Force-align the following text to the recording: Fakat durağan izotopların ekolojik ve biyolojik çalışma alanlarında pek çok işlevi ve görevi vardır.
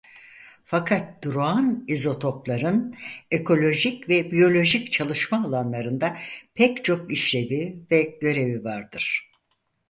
Fakat 0.65 1.23
durağan 1.23 1.83
izotopların 1.87 2.95
ekolojik 3.31 4.09
ve 4.09 4.31
biyolojik 4.31 4.91
çalışma 4.91 5.45
alanlarında 5.45 6.17
pek 6.53 6.85
çok 6.85 7.11
işlevi 7.11 7.83
ve 7.91 8.17
görevi 8.21 8.63
vardır. 8.63 9.29